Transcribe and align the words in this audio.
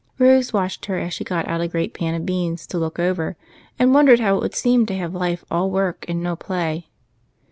Rose 0.17 0.51
watched 0.51 0.87
her 0.87 0.97
as 0.97 1.13
she 1.13 1.23
got 1.23 1.47
out 1.47 1.61
a 1.61 1.67
great 1.67 1.93
pan 1.93 2.15
of 2.15 2.25
beans 2.25 2.65
to 2.65 2.79
look 2.79 2.97
over, 2.97 3.37
and 3.77 3.93
wondered 3.93 4.19
how 4.19 4.35
it 4.35 4.41
would 4.41 4.55
seem 4.55 4.83
to 4.87 4.97
have 4.97 5.13
life 5.13 5.45
all 5.51 5.69
work 5.69 6.05
and 6.07 6.23
no 6.23 6.35
play. 6.35 6.87